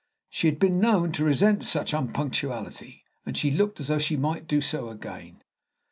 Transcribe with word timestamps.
She 0.31 0.47
had 0.47 0.57
been 0.57 0.79
known 0.79 1.11
to 1.11 1.23
resent 1.23 1.63
such 1.63 1.93
unpunctuality, 1.93 3.03
and 3.23 3.37
she 3.37 3.51
looked 3.51 3.79
as 3.79 3.89
though 3.89 3.99
she 3.99 4.17
might 4.17 4.47
do 4.47 4.59
so 4.59 4.89
again. 4.89 5.43